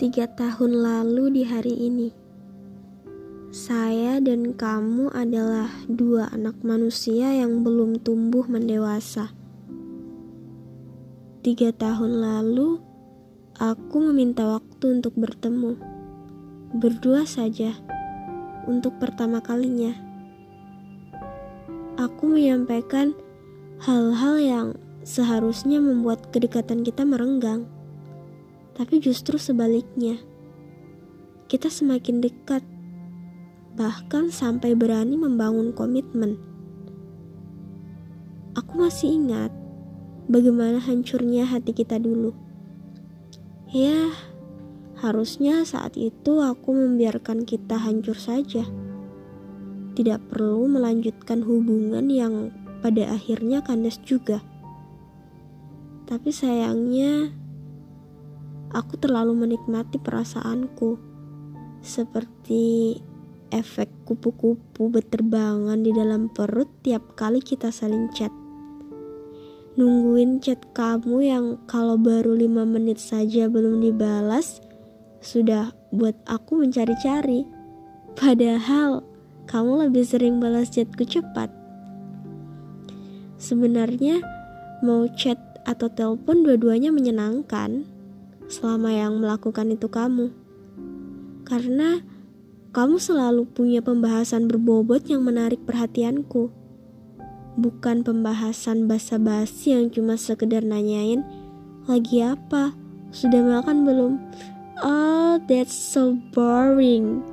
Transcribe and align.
Tiga 0.00 0.24
tahun 0.32 0.80
lalu 0.80 1.28
di 1.28 1.42
hari 1.44 1.76
ini, 1.76 2.08
saya 3.52 4.16
dan 4.16 4.56
kamu 4.56 5.12
adalah 5.12 5.68
dua 5.92 6.32
anak 6.32 6.56
manusia 6.64 7.36
yang 7.36 7.60
belum 7.60 8.00
tumbuh 8.00 8.48
mendewasa. 8.48 9.28
Tiga 11.44 11.76
tahun 11.76 12.16
lalu, 12.16 12.80
aku 13.60 13.96
meminta 14.08 14.48
waktu 14.48 15.04
untuk 15.04 15.12
bertemu, 15.20 15.76
berdua 16.80 17.28
saja, 17.28 17.76
untuk 18.64 18.96
pertama 18.96 19.44
kalinya. 19.44 19.92
Aku 22.00 22.24
menyampaikan 22.24 23.12
hal-hal 23.84 24.40
yang 24.40 24.68
seharusnya 25.04 25.76
membuat 25.76 26.32
kedekatan 26.32 26.88
kita 26.88 27.04
merenggang 27.04 27.68
tapi 28.74 29.02
justru 29.02 29.36
sebaliknya. 29.36 30.18
Kita 31.50 31.66
semakin 31.66 32.22
dekat, 32.22 32.62
bahkan 33.74 34.30
sampai 34.30 34.78
berani 34.78 35.18
membangun 35.18 35.74
komitmen. 35.74 36.38
Aku 38.54 38.78
masih 38.78 39.14
ingat 39.14 39.50
bagaimana 40.30 40.78
hancurnya 40.78 41.46
hati 41.46 41.74
kita 41.74 41.98
dulu. 41.98 42.34
Ya, 43.70 44.10
harusnya 44.98 45.62
saat 45.62 45.94
itu 45.94 46.42
aku 46.42 46.74
membiarkan 46.74 47.46
kita 47.46 47.78
hancur 47.78 48.18
saja. 48.18 48.66
Tidak 49.94 50.30
perlu 50.30 50.70
melanjutkan 50.70 51.42
hubungan 51.42 52.06
yang 52.10 52.54
pada 52.78 53.14
akhirnya 53.14 53.62
kandas 53.62 53.98
juga. 54.02 54.42
Tapi 56.10 56.34
sayangnya, 56.34 57.30
aku 58.70 58.98
terlalu 58.98 59.34
menikmati 59.34 59.98
perasaanku, 59.98 60.98
seperti 61.82 62.96
efek 63.50 63.90
kupu-kupu 64.06 64.90
berterbangan 64.90 65.82
di 65.82 65.90
dalam 65.90 66.30
perut 66.30 66.70
tiap 66.86 67.18
kali 67.18 67.42
kita 67.42 67.74
saling 67.74 68.10
chat. 68.14 68.30
Nungguin 69.78 70.42
chat 70.42 70.58
kamu 70.74 71.16
yang 71.22 71.46
kalau 71.66 71.94
baru 71.94 72.34
lima 72.34 72.66
menit 72.66 72.98
saja 72.98 73.46
belum 73.46 73.82
dibalas, 73.82 74.62
sudah 75.22 75.74
buat 75.94 76.16
aku 76.26 76.62
mencari-cari. 76.62 77.46
Padahal 78.18 79.06
kamu 79.46 79.88
lebih 79.88 80.02
sering 80.06 80.38
balas 80.38 80.70
chatku 80.74 81.06
cepat. 81.06 81.50
Sebenarnya 83.40 84.20
mau 84.84 85.06
chat 85.16 85.38
atau 85.64 85.88
telepon 85.92 86.42
dua-duanya 86.44 86.90
menyenangkan 86.90 87.86
selama 88.50 88.90
yang 88.90 89.22
melakukan 89.22 89.70
itu 89.70 89.86
kamu. 89.86 90.34
Karena 91.46 92.02
kamu 92.74 92.98
selalu 92.98 93.46
punya 93.50 93.80
pembahasan 93.80 94.50
berbobot 94.50 95.06
yang 95.06 95.22
menarik 95.22 95.62
perhatianku. 95.62 96.50
Bukan 97.58 98.06
pembahasan 98.06 98.86
basa-basi 98.90 99.74
yang 99.74 99.90
cuma 99.90 100.14
sekedar 100.14 100.62
nanyain, 100.62 101.22
lagi 101.86 102.22
apa? 102.22 102.74
Sudah 103.10 103.42
makan 103.42 103.82
belum? 103.82 104.12
Oh, 104.82 105.42
that's 105.50 105.74
so 105.74 106.14
boring. 106.30 107.26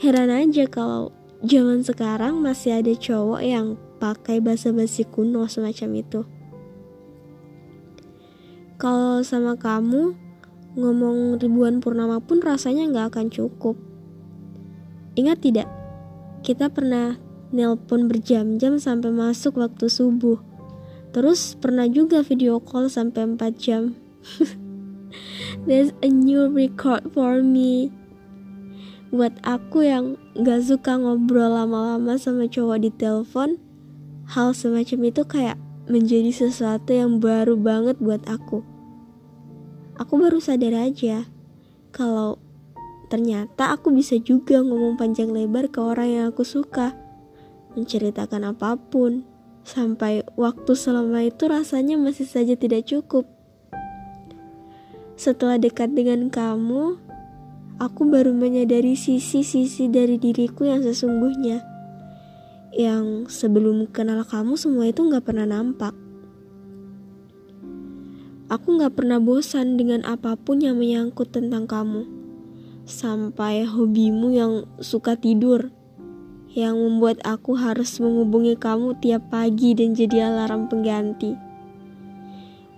Heran 0.00 0.28
aja 0.28 0.68
kalau 0.68 1.12
zaman 1.44 1.80
sekarang 1.80 2.40
masih 2.44 2.84
ada 2.84 2.92
cowok 2.92 3.40
yang 3.40 3.80
pakai 4.00 4.40
basa-basi 4.40 5.08
kuno 5.08 5.48
semacam 5.48 5.90
itu. 5.96 6.20
Kalau 8.80 9.20
sama 9.20 9.60
kamu, 9.60 10.16
ngomong 10.72 11.36
ribuan 11.36 11.84
purnama 11.84 12.16
pun 12.16 12.40
rasanya 12.40 12.88
nggak 12.88 13.06
akan 13.12 13.28
cukup. 13.28 13.76
Ingat 15.20 15.44
tidak? 15.44 15.68
Kita 16.40 16.72
pernah 16.72 17.20
nelpon 17.52 18.08
berjam-jam 18.08 18.80
sampai 18.80 19.12
masuk 19.12 19.60
waktu 19.60 19.92
subuh. 19.92 20.40
Terus 21.12 21.60
pernah 21.60 21.84
juga 21.92 22.24
video 22.24 22.56
call 22.56 22.88
sampai 22.88 23.36
4 23.36 23.52
jam. 23.60 24.00
There's 25.68 25.92
a 26.00 26.08
new 26.08 26.48
record 26.48 27.12
for 27.12 27.44
me. 27.44 27.92
Buat 29.12 29.44
aku 29.44 29.84
yang 29.84 30.16
gak 30.40 30.64
suka 30.64 30.96
ngobrol 30.96 31.52
lama-lama 31.52 32.16
sama 32.16 32.48
cowok 32.48 32.78
di 32.80 32.90
telepon, 32.96 33.60
hal 34.24 34.56
semacam 34.56 35.12
itu 35.12 35.22
kayak 35.28 35.60
menjadi 35.90 36.30
sesuatu 36.30 36.94
yang 36.94 37.18
baru 37.18 37.58
banget 37.58 37.98
buat 37.98 38.22
aku. 38.30 38.69
Aku 40.00 40.16
baru 40.16 40.40
sadar 40.40 40.72
aja 40.72 41.28
kalau 41.92 42.40
ternyata 43.12 43.76
aku 43.76 43.92
bisa 43.92 44.16
juga 44.16 44.64
ngomong 44.64 44.96
panjang 44.96 45.28
lebar 45.28 45.68
ke 45.68 45.76
orang 45.76 46.08
yang 46.08 46.24
aku 46.32 46.40
suka, 46.40 46.96
menceritakan 47.76 48.56
apa 48.56 48.80
pun, 48.80 49.28
sampai 49.60 50.24
waktu 50.40 50.72
selama 50.72 51.28
itu 51.28 51.52
rasanya 51.52 52.00
masih 52.00 52.24
saja 52.24 52.56
tidak 52.56 52.88
cukup. 52.88 53.28
Setelah 55.20 55.60
dekat 55.60 55.92
dengan 55.92 56.32
kamu, 56.32 56.96
aku 57.76 58.02
baru 58.08 58.32
menyadari 58.32 58.96
sisi-sisi 58.96 59.92
dari 59.92 60.16
diriku 60.16 60.64
yang 60.64 60.80
sesungguhnya 60.80 61.60
yang 62.72 63.28
sebelum 63.28 63.84
kenal 63.92 64.24
kamu 64.24 64.56
semua 64.56 64.88
itu 64.88 65.04
gak 65.12 65.28
pernah 65.28 65.44
nampak. 65.44 65.92
Aku 68.50 68.82
gak 68.82 68.98
pernah 68.98 69.22
bosan 69.22 69.78
dengan 69.78 70.02
apa 70.02 70.34
pun 70.34 70.58
yang 70.58 70.76
menyangkut 70.82 71.30
tentang 71.30 71.70
kamu. 71.70 72.02
Sampai 72.82 73.62
hobimu 73.62 74.34
yang 74.34 74.66
suka 74.82 75.14
tidur. 75.14 75.70
Yang 76.50 76.76
membuat 76.82 77.22
aku 77.22 77.54
harus 77.54 78.02
menghubungi 78.02 78.58
kamu 78.58 78.98
tiap 78.98 79.30
pagi 79.30 79.78
dan 79.78 79.94
jadi 79.94 80.34
alarm 80.34 80.66
pengganti. 80.66 81.38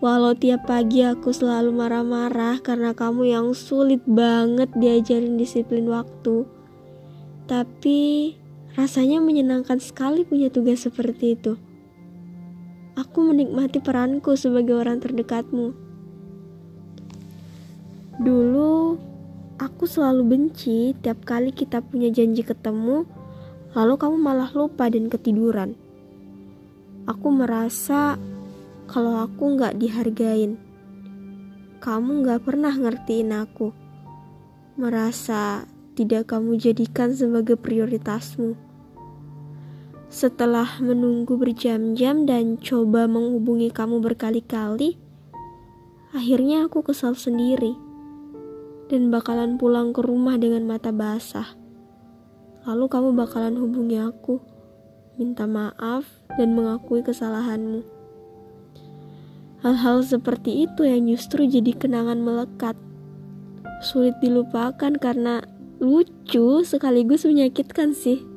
Walau 0.05 0.37
tiap 0.37 0.69
pagi 0.69 1.00
aku 1.09 1.33
selalu 1.33 1.72
marah-marah 1.72 2.60
karena 2.60 2.93
kamu 2.93 3.33
yang 3.33 3.56
sulit 3.56 4.04
banget 4.04 4.69
diajarin 4.77 5.41
disiplin 5.41 5.89
waktu. 5.89 6.44
Tapi 7.49 8.37
Rasanya 8.72 9.21
menyenangkan 9.21 9.84
sekali 9.84 10.25
punya 10.25 10.49
tugas 10.49 10.89
seperti 10.89 11.37
itu. 11.37 11.60
Aku 12.92 13.25
menikmati 13.25 13.80
peranku 13.80 14.36
sebagai 14.36 14.76
orang 14.76 15.00
terdekatmu. 15.00 15.72
Dulu, 18.20 19.00
aku 19.56 19.88
selalu 19.88 20.22
benci 20.28 20.92
tiap 21.00 21.25
kali 21.25 21.56
kita 21.56 21.80
punya 21.80 22.12
janji 22.12 22.44
ketemu, 22.44 23.08
lalu 23.72 23.94
kamu 23.97 24.16
malah 24.20 24.53
lupa 24.53 24.92
dan 24.92 25.08
ketiduran. 25.08 25.72
Aku 27.08 27.32
merasa 27.32 28.20
kalau 28.84 29.24
aku 29.24 29.56
nggak 29.56 29.80
dihargain. 29.80 30.60
Kamu 31.80 32.22
nggak 32.28 32.44
pernah 32.44 32.76
ngertiin 32.76 33.32
aku. 33.32 33.72
Merasa 34.76 35.64
tidak 35.97 36.28
kamu 36.28 36.60
jadikan 36.60 37.16
sebagai 37.16 37.56
prioritasmu. 37.56 38.72
Setelah 40.12 40.77
menunggu 40.77 41.41
berjam-jam 41.41 42.28
dan 42.28 42.61
coba 42.61 43.09
menghubungi 43.09 43.73
kamu 43.73 44.05
berkali-kali, 44.05 45.00
akhirnya 46.12 46.69
aku 46.69 46.84
kesal 46.84 47.17
sendiri 47.17 47.73
dan 48.93 49.09
bakalan 49.09 49.56
pulang 49.56 49.97
ke 49.97 50.05
rumah 50.05 50.37
dengan 50.37 50.69
mata 50.69 50.93
basah. 50.93 51.56
Lalu 52.69 52.93
kamu 52.93 53.09
bakalan 53.17 53.56
hubungi 53.56 54.05
aku, 54.05 54.37
minta 55.17 55.49
maaf, 55.49 56.05
dan 56.36 56.53
mengakui 56.53 57.01
kesalahanmu. 57.01 57.81
Hal-hal 59.65 60.04
seperti 60.04 60.69
itu 60.69 60.84
yang 60.84 61.09
justru 61.09 61.48
jadi 61.48 61.72
kenangan 61.72 62.21
melekat. 62.21 62.77
Sulit 63.81 64.21
dilupakan 64.21 64.92
karena 64.92 65.41
lucu 65.81 66.60
sekaligus 66.69 67.25
menyakitkan 67.25 67.97
sih. 67.97 68.32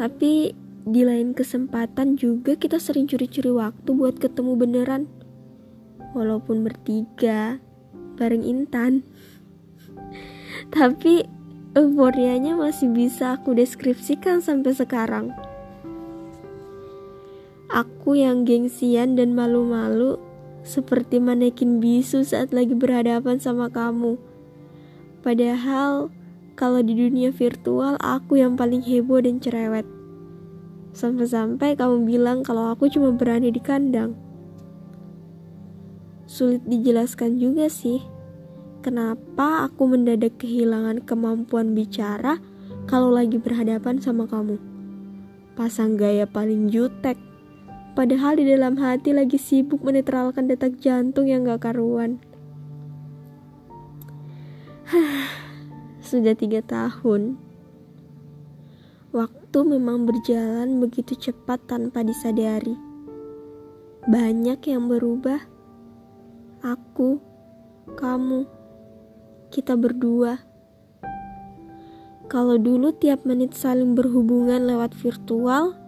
Tapi 0.00 0.56
di 0.88 1.02
lain 1.04 1.36
kesempatan 1.36 2.16
juga 2.16 2.56
kita 2.56 2.80
sering 2.80 3.04
curi-curi 3.04 3.52
waktu 3.52 3.90
buat 3.92 4.16
ketemu 4.16 4.56
beneran. 4.56 5.04
Walaupun 6.16 6.64
bertiga, 6.64 7.60
bareng 8.16 8.40
Intan. 8.40 9.04
Tapi 10.74 11.28
euforianya 11.76 12.56
masih 12.56 12.88
bisa 12.88 13.36
aku 13.36 13.52
deskripsikan 13.52 14.40
sampai 14.40 14.72
sekarang. 14.72 15.36
Aku 17.68 18.16
yang 18.16 18.48
gengsian 18.48 19.20
dan 19.20 19.36
malu-malu 19.36 20.16
seperti 20.64 21.20
manekin 21.20 21.76
bisu 21.76 22.24
saat 22.24 22.56
lagi 22.56 22.72
berhadapan 22.72 23.36
sama 23.36 23.68
kamu 23.68 24.16
Padahal 25.20 26.08
kalau 26.60 26.84
di 26.84 26.92
dunia 26.92 27.32
virtual 27.32 27.96
aku 28.04 28.36
yang 28.36 28.52
paling 28.52 28.84
heboh 28.84 29.24
dan 29.24 29.40
cerewet. 29.40 29.88
Sampai-sampai 30.92 31.72
kamu 31.72 32.04
bilang 32.04 32.44
kalau 32.44 32.76
aku 32.76 32.92
cuma 32.92 33.16
berani 33.16 33.48
di 33.48 33.64
kandang. 33.64 34.12
Sulit 36.28 36.60
dijelaskan 36.68 37.40
juga 37.40 37.72
sih. 37.72 38.04
Kenapa 38.84 39.72
aku 39.72 39.88
mendadak 39.88 40.36
kehilangan 40.36 41.00
kemampuan 41.08 41.72
bicara 41.72 42.36
kalau 42.84 43.08
lagi 43.08 43.40
berhadapan 43.40 43.96
sama 43.96 44.28
kamu? 44.28 44.60
Pasang 45.56 45.96
gaya 45.96 46.28
paling 46.28 46.68
jutek. 46.68 47.16
Padahal 47.96 48.36
di 48.36 48.44
dalam 48.44 48.76
hati 48.76 49.16
lagi 49.16 49.40
sibuk 49.40 49.80
menetralkan 49.80 50.44
detak 50.44 50.76
jantung 50.76 51.24
yang 51.24 51.48
gak 51.48 51.72
karuan. 51.72 52.20
Sudah 56.10 56.34
tiga 56.34 56.58
tahun. 56.66 57.38
Waktu 59.14 59.58
memang 59.62 60.10
berjalan 60.10 60.82
begitu 60.82 61.14
cepat 61.14 61.70
tanpa 61.70 62.02
disadari. 62.02 62.74
Banyak 64.10 64.58
yang 64.66 64.90
berubah 64.90 65.38
aku, 66.66 67.22
kamu, 67.94 68.42
kita 69.54 69.78
berdua. 69.78 70.42
Kalau 72.26 72.58
dulu 72.58 72.90
tiap 72.90 73.22
menit 73.22 73.54
saling 73.54 73.94
berhubungan 73.94 74.66
lewat 74.66 74.98
virtual, 74.98 75.78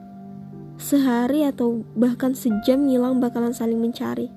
sehari 0.79 1.43
atau 1.43 1.83
bahkan 1.99 2.31
sejam 2.39 2.87
ngilang 2.87 3.19
bakalan 3.19 3.51
saling 3.51 3.83
mencari. 3.83 4.31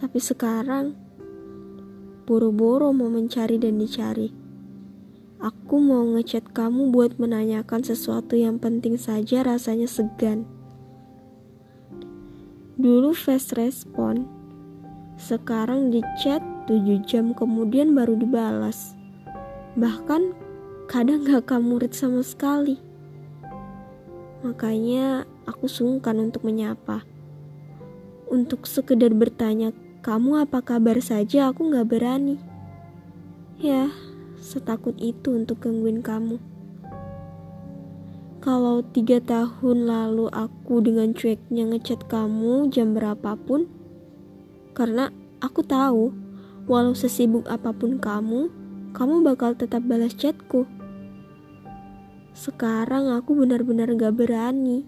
Tapi 0.00 0.16
sekarang, 0.16 0.96
boro-boro 2.24 2.88
mau 2.96 3.12
mencari 3.12 3.60
dan 3.60 3.76
dicari. 3.76 4.41
Aku 5.42 5.82
mau 5.82 6.06
ngechat 6.06 6.54
kamu 6.54 6.94
buat 6.94 7.18
menanyakan 7.18 7.82
sesuatu 7.82 8.38
yang 8.38 8.62
penting 8.62 8.94
saja 8.94 9.42
rasanya 9.42 9.90
segan. 9.90 10.46
Dulu 12.78 13.10
fast 13.10 13.50
respon, 13.58 14.30
sekarang 15.18 15.90
di 15.90 15.98
chat 16.22 16.38
7 16.70 17.02
jam 17.02 17.34
kemudian 17.34 17.90
baru 17.90 18.14
dibalas. 18.14 18.94
Bahkan 19.74 20.30
kadang 20.86 21.26
gak 21.26 21.50
kamu 21.50 21.82
read 21.82 21.90
sama 21.90 22.22
sekali. 22.22 22.78
Makanya 24.46 25.26
aku 25.42 25.66
sungkan 25.66 26.22
untuk 26.22 26.46
menyapa. 26.46 27.02
Untuk 28.30 28.70
sekedar 28.70 29.10
bertanya, 29.10 29.74
kamu 30.06 30.46
apa 30.46 30.62
kabar 30.62 31.02
saja 31.02 31.50
aku 31.50 31.66
gak 31.74 31.90
berani. 31.90 32.38
Ya, 33.58 33.90
setakut 34.42 34.98
itu 34.98 35.38
untuk 35.38 35.62
gangguin 35.62 36.02
kamu. 36.02 36.42
Kalau 38.42 38.82
tiga 38.90 39.22
tahun 39.22 39.86
lalu 39.86 40.26
aku 40.34 40.82
dengan 40.82 41.14
cueknya 41.14 41.70
ngechat 41.70 42.10
kamu 42.10 42.74
jam 42.74 42.90
berapapun, 42.90 43.70
karena 44.74 45.14
aku 45.38 45.62
tahu, 45.62 46.10
walau 46.66 46.90
sesibuk 46.90 47.46
apa 47.46 47.70
pun 47.70 48.02
kamu, 48.02 48.50
kamu 48.98 49.22
bakal 49.22 49.54
tetap 49.54 49.86
balas 49.86 50.18
chatku. 50.18 50.66
Sekarang 52.34 53.14
aku 53.14 53.38
benar-benar 53.38 53.94
gak 53.94 54.18
berani 54.18 54.82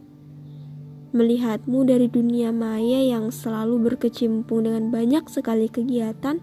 melihatmu 1.14 1.86
dari 1.86 2.10
dunia 2.10 2.50
maya 2.50 2.98
yang 2.98 3.30
selalu 3.30 3.78
berkecimpung 3.86 4.66
dengan 4.66 4.90
banyak 4.90 5.30
sekali 5.30 5.70
kegiatan. 5.70 6.42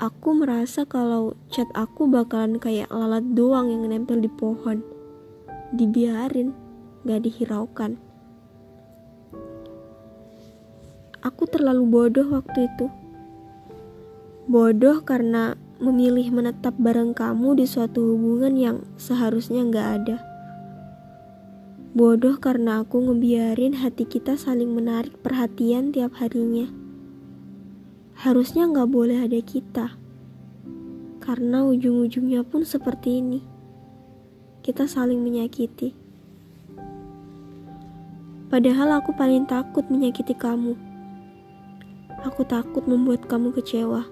Aku 0.00 0.32
merasa 0.32 0.88
kalau 0.88 1.36
chat 1.52 1.68
aku 1.76 2.08
bakalan 2.08 2.56
kayak 2.56 2.88
lalat 2.88 3.20
doang 3.36 3.68
yang 3.68 3.84
nempel 3.84 4.16
di 4.16 4.32
pohon. 4.32 4.80
Dibiarin, 5.76 6.56
gak 7.04 7.28
dihiraukan. 7.28 8.00
Aku 11.20 11.44
terlalu 11.52 11.84
bodoh 11.84 12.32
waktu 12.32 12.64
itu. 12.64 12.88
Bodoh 14.48 15.04
karena 15.04 15.60
memilih 15.84 16.32
menetap 16.32 16.80
bareng 16.80 17.12
kamu 17.12 17.60
di 17.60 17.68
suatu 17.68 18.16
hubungan 18.16 18.56
yang 18.56 18.76
seharusnya 18.96 19.68
nggak 19.68 19.88
ada. 20.00 20.16
Bodoh 21.92 22.40
karena 22.40 22.80
aku 22.80 23.04
ngebiarin 23.04 23.76
hati 23.76 24.08
kita 24.08 24.40
saling 24.40 24.72
menarik 24.72 25.20
perhatian 25.20 25.92
tiap 25.92 26.16
harinya. 26.16 26.79
Harusnya 28.20 28.68
nggak 28.68 28.92
boleh 28.92 29.24
ada 29.24 29.40
kita. 29.40 29.96
Karena 31.24 31.64
ujung-ujungnya 31.64 32.44
pun 32.44 32.68
seperti 32.68 33.24
ini. 33.24 33.40
Kita 34.60 34.84
saling 34.84 35.24
menyakiti. 35.24 35.96
Padahal 38.52 39.00
aku 39.00 39.16
paling 39.16 39.48
takut 39.48 39.88
menyakiti 39.88 40.36
kamu. 40.36 40.76
Aku 42.28 42.44
takut 42.44 42.84
membuat 42.84 43.24
kamu 43.24 43.56
kecewa. 43.56 44.04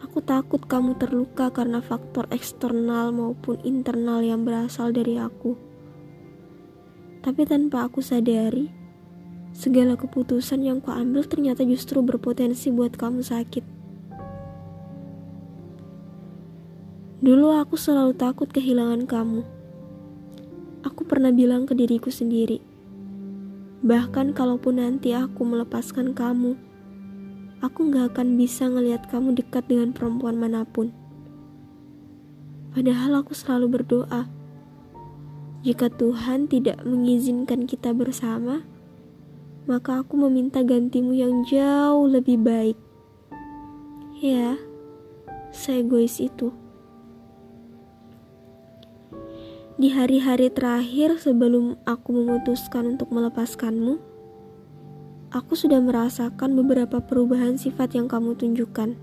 Aku 0.00 0.24
takut 0.24 0.64
kamu 0.64 0.96
terluka 0.96 1.52
karena 1.52 1.84
faktor 1.84 2.24
eksternal 2.32 3.12
maupun 3.12 3.60
internal 3.60 4.24
yang 4.24 4.40
berasal 4.40 4.88
dari 4.88 5.20
aku. 5.20 5.52
Tapi 7.20 7.44
tanpa 7.44 7.92
aku 7.92 8.00
sadari, 8.00 8.72
segala 9.54 9.94
keputusan 9.94 10.66
yang 10.66 10.82
kuambil 10.82 11.22
ternyata 11.24 11.62
justru 11.62 12.02
berpotensi 12.02 12.74
buat 12.74 12.98
kamu 12.98 13.22
sakit. 13.22 13.64
Dulu 17.24 17.56
aku 17.56 17.78
selalu 17.78 18.12
takut 18.18 18.50
kehilangan 18.50 19.06
kamu. 19.06 19.40
Aku 20.84 21.06
pernah 21.08 21.32
bilang 21.32 21.64
ke 21.64 21.72
diriku 21.72 22.12
sendiri, 22.12 22.60
Bahkan 23.84 24.32
kalaupun 24.32 24.80
nanti 24.80 25.12
aku 25.12 25.44
melepaskan 25.44 26.16
kamu, 26.16 26.56
aku 27.60 27.92
gak 27.92 28.16
akan 28.16 28.40
bisa 28.40 28.64
ngelihat 28.64 29.04
kamu 29.12 29.36
dekat 29.36 29.68
dengan 29.68 29.92
perempuan 29.92 30.40
mana 30.40 30.64
pun. 30.64 30.88
Padahal 32.72 33.20
aku 33.20 33.36
selalu 33.36 33.76
berdoa, 33.76 34.24
jika 35.68 35.92
Tuhan 35.92 36.48
tidak 36.48 36.80
mengizinkan 36.80 37.68
kita 37.68 37.92
bersama, 37.92 38.64
maka 39.64 40.04
aku 40.04 40.20
meminta 40.20 40.60
gantimu 40.60 41.16
yang 41.16 41.40
jauh 41.48 42.04
lebih 42.04 42.36
baik. 42.40 42.76
Ya, 44.20 44.60
saya 45.52 45.80
egois 45.80 46.20
itu. 46.20 46.52
Di 49.74 49.90
hari-hari 49.90 50.54
terakhir 50.54 51.18
sebelum 51.18 51.74
aku 51.82 52.14
memutuskan 52.14 52.94
untuk 52.94 53.10
melepaskanmu, 53.10 53.98
aku 55.34 55.52
sudah 55.58 55.82
merasakan 55.82 56.54
beberapa 56.54 57.02
perubahan 57.02 57.58
sifat 57.58 57.98
yang 57.98 58.06
kamu 58.06 58.38
tunjukkan. 58.38 58.94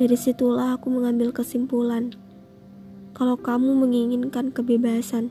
Dari 0.00 0.16
situlah 0.16 0.74
aku 0.74 0.90
mengambil 0.90 1.30
kesimpulan 1.30 2.16
kalau 3.14 3.38
kamu 3.38 3.76
menginginkan 3.76 4.50
kebebasan. 4.50 5.30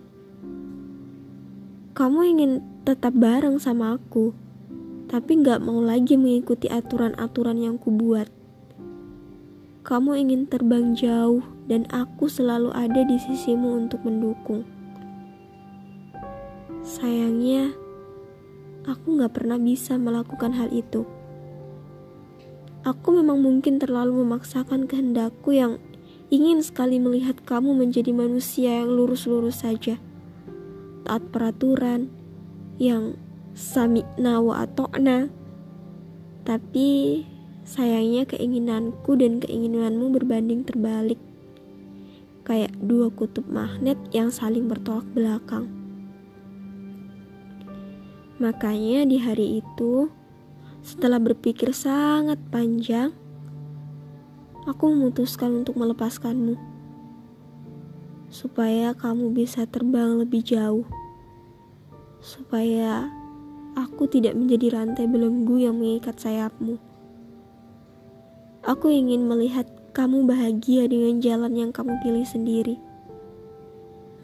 Kamu 1.92 2.20
ingin 2.24 2.64
tetap 2.90 3.14
bareng 3.14 3.62
sama 3.62 4.02
aku, 4.02 4.34
tapi 5.06 5.46
gak 5.46 5.62
mau 5.62 5.78
lagi 5.78 6.18
mengikuti 6.18 6.66
aturan-aturan 6.74 7.62
yang 7.62 7.78
kubuat. 7.78 8.34
Kamu 9.86 10.18
ingin 10.18 10.50
terbang 10.50 10.98
jauh 10.98 11.46
dan 11.70 11.86
aku 11.94 12.26
selalu 12.26 12.74
ada 12.74 13.06
di 13.06 13.22
sisimu 13.22 13.78
untuk 13.78 14.02
mendukung. 14.02 14.66
Sayangnya, 16.82 17.78
aku 18.90 19.22
gak 19.22 19.38
pernah 19.38 19.62
bisa 19.62 19.94
melakukan 20.02 20.58
hal 20.58 20.74
itu. 20.74 21.06
Aku 22.90 23.14
memang 23.14 23.38
mungkin 23.38 23.78
terlalu 23.78 24.26
memaksakan 24.26 24.90
kehendakku 24.90 25.54
yang 25.54 25.78
ingin 26.34 26.66
sekali 26.66 26.98
melihat 26.98 27.38
kamu 27.46 27.70
menjadi 27.70 28.10
manusia 28.18 28.82
yang 28.82 28.90
lurus-lurus 28.90 29.62
saja. 29.62 30.02
Taat 31.06 31.30
peraturan, 31.30 32.19
yang 32.80 33.20
sami 33.54 34.02
nawa 34.18 34.66
atau 34.66 34.88
na. 34.98 35.28
Tapi 36.48 37.22
sayangnya 37.68 38.26
keinginanku 38.26 39.14
dan 39.20 39.38
keinginanmu 39.38 40.10
berbanding 40.16 40.66
terbalik 40.66 41.22
kayak 42.50 42.74
dua 42.82 43.14
kutub 43.14 43.46
magnet 43.46 44.02
yang 44.10 44.34
saling 44.34 44.66
bertolak 44.66 45.06
belakang. 45.14 45.70
Makanya 48.42 49.06
di 49.06 49.22
hari 49.22 49.62
itu, 49.62 50.10
setelah 50.82 51.22
berpikir 51.22 51.76
sangat 51.78 52.42
panjang, 52.50 53.14
aku 54.66 54.90
memutuskan 54.90 55.62
untuk 55.62 55.78
melepaskanmu. 55.78 56.58
Supaya 58.34 58.98
kamu 58.98 59.30
bisa 59.30 59.70
terbang 59.70 60.18
lebih 60.18 60.42
jauh. 60.42 60.90
Supaya 62.20 63.08
aku 63.80 64.12
tidak 64.12 64.36
menjadi 64.36 64.76
rantai 64.76 65.08
belenggu 65.08 65.56
yang 65.56 65.80
mengikat 65.80 66.20
sayapmu. 66.20 66.76
Aku 68.68 68.92
ingin 68.92 69.24
melihat 69.24 69.66
kamu 69.96 70.28
bahagia 70.28 70.86
dengan 70.92 71.24
jalan 71.24 71.56
yang 71.56 71.72
kamu 71.72 71.96
pilih 72.04 72.28
sendiri. 72.28 72.76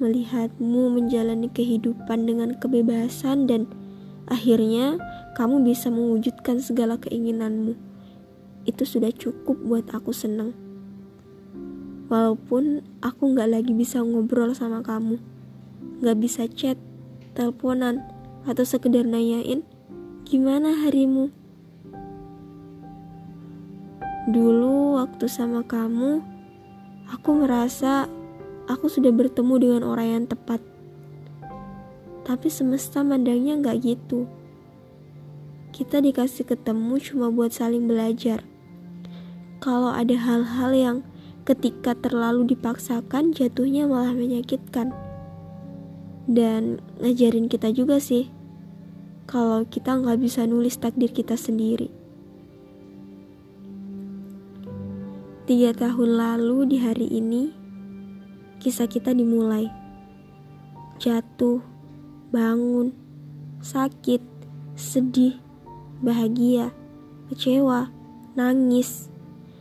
Melihatmu 0.04 0.92
menjalani 0.92 1.48
kehidupan 1.48 2.28
dengan 2.28 2.60
kebebasan 2.60 3.48
dan 3.48 3.72
akhirnya 4.28 5.00
kamu 5.40 5.64
bisa 5.64 5.88
mewujudkan 5.88 6.60
segala 6.60 7.00
keinginanmu. 7.00 7.80
Itu 8.68 8.84
sudah 8.84 9.16
cukup 9.16 9.56
buat 9.64 9.88
aku 9.96 10.12
senang. 10.12 10.52
Walaupun 12.12 12.86
aku 13.02 13.34
gak 13.34 13.50
lagi 13.50 13.72
bisa 13.72 14.04
ngobrol 14.04 14.54
sama 14.54 14.84
kamu, 14.86 15.18
gak 16.04 16.18
bisa 16.22 16.46
chat, 16.52 16.78
teleponan, 17.36 18.02
atau 18.48 18.64
sekedar 18.64 19.04
nanyain 19.04 19.62
gimana 20.26 20.74
harimu. 20.82 21.30
Dulu 24.26 24.98
waktu 24.98 25.30
sama 25.30 25.62
kamu, 25.62 26.18
aku 27.14 27.30
merasa 27.38 28.10
aku 28.66 28.90
sudah 28.90 29.14
bertemu 29.14 29.54
dengan 29.62 29.82
orang 29.86 30.08
yang 30.10 30.26
tepat. 30.26 30.58
Tapi 32.26 32.50
semesta 32.50 33.06
mandangnya 33.06 33.62
nggak 33.62 33.78
gitu. 33.86 34.26
Kita 35.70 36.02
dikasih 36.02 36.50
ketemu 36.50 36.98
cuma 36.98 37.30
buat 37.30 37.54
saling 37.54 37.86
belajar. 37.86 38.42
Kalau 39.62 39.94
ada 39.94 40.18
hal-hal 40.18 40.72
yang 40.74 40.98
ketika 41.46 41.94
terlalu 41.94 42.58
dipaksakan 42.58 43.30
jatuhnya 43.30 43.86
malah 43.86 44.18
menyakitkan. 44.18 45.05
Dan 46.26 46.82
ngajarin 46.98 47.46
kita 47.46 47.70
juga 47.70 48.02
sih, 48.02 48.34
kalau 49.30 49.66
kita 49.66 49.94
nggak 49.98 50.22
bisa 50.22 50.46
nulis 50.46 50.78
takdir 50.78 51.14
kita 51.14 51.38
sendiri. 51.38 51.90
Tiga 55.46 55.78
tahun 55.78 56.18
lalu 56.18 56.74
di 56.74 56.78
hari 56.82 57.06
ini, 57.06 57.54
kisah 58.58 58.90
kita 58.90 59.14
dimulai. 59.14 59.70
Jatuh, 60.98 61.62
bangun, 62.34 62.90
sakit, 63.62 64.26
sedih, 64.74 65.38
bahagia, 66.02 66.74
kecewa, 67.30 67.94
nangis. 68.34 69.14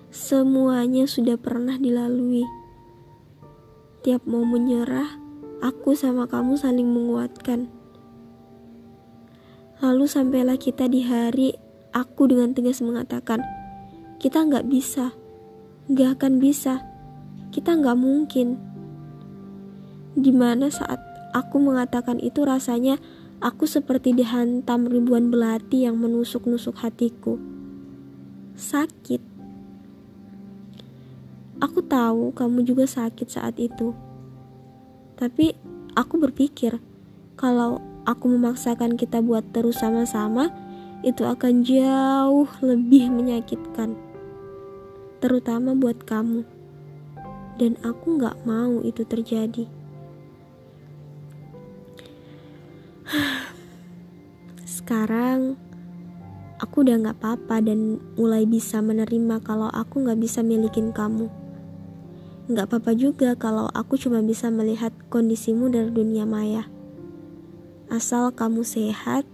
Semuanya 0.09 1.05
sudah 1.05 1.37
pernah 1.37 1.77
dilalui. 1.77 2.49
Tiap 4.01 4.25
mau 4.25 4.45
menyerah, 4.47 5.24
aku 5.65 5.97
sama 5.97 6.29
kamu 6.29 6.61
saling 6.61 6.85
menguatkan. 6.85 7.73
Lalu 9.81 10.05
sampailah 10.05 10.61
kita 10.61 10.85
di 10.93 11.01
hari 11.01 11.57
aku 11.97 12.29
dengan 12.29 12.53
tegas 12.53 12.85
mengatakan, 12.85 13.41
kita 14.21 14.45
nggak 14.45 14.69
bisa, 14.69 15.17
nggak 15.89 16.21
akan 16.21 16.37
bisa, 16.37 16.85
kita 17.49 17.81
nggak 17.81 17.97
mungkin. 17.97 18.61
Di 20.13 20.31
mana 20.37 20.69
saat 20.69 21.01
aku 21.33 21.57
mengatakan 21.57 22.21
itu 22.21 22.45
rasanya 22.45 23.01
aku 23.41 23.65
seperti 23.65 24.13
dihantam 24.13 24.85
ribuan 24.85 25.33
belati 25.33 25.89
yang 25.89 25.97
menusuk-nusuk 25.97 26.77
hatiku. 26.77 27.41
Sakit. 28.53 29.33
Aku 31.59 31.81
tahu 31.81 32.37
kamu 32.37 32.69
juga 32.69 32.85
sakit 32.85 33.33
saat 33.33 33.57
itu. 33.57 34.04
Tapi 35.15 35.55
aku 35.95 36.19
berpikir 36.19 36.83
kalau 37.39 37.79
aku 38.05 38.31
memaksakan 38.35 38.99
kita 38.99 39.23
buat 39.23 39.47
terus 39.55 39.81
sama-sama, 39.81 40.51
itu 41.05 41.23
akan 41.29 41.63
jauh 41.63 42.49
lebih 42.65 43.13
menyakitkan. 43.13 43.95
Terutama 45.21 45.77
buat 45.77 46.01
kamu. 46.05 46.45
Dan 47.55 47.79
aku 47.87 48.19
gak 48.19 48.43
mau 48.43 48.83
itu 48.83 49.07
terjadi. 49.07 49.71
Sekarang 54.67 55.55
aku 56.59 56.83
udah 56.83 56.99
gak 56.99 57.23
apa-apa 57.23 57.63
dan 57.63 58.03
mulai 58.19 58.43
bisa 58.49 58.83
menerima 58.83 59.39
kalau 59.45 59.71
aku 59.71 60.03
gak 60.03 60.19
bisa 60.19 60.43
milikin 60.43 60.91
kamu. 60.91 61.44
Gak 62.45 62.69
apa-apa 62.69 62.93
juga 62.93 63.33
kalau 63.41 63.73
aku 63.73 63.97
cuma 63.97 64.21
bisa 64.21 64.53
melihat 64.53 64.93
kondisimu 65.09 65.73
dari 65.73 65.89
dunia 65.89 66.29
maya. 66.29 66.69
Asal 67.89 68.37
kamu 68.37 68.61
sehat 68.61 69.25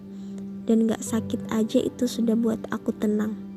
dan 0.71 0.87
gak 0.87 1.03
sakit 1.03 1.43
aja 1.51 1.83
itu 1.83 2.07
sudah 2.07 2.39
buat 2.39 2.63
aku 2.71 2.95
tenang. 2.95 3.50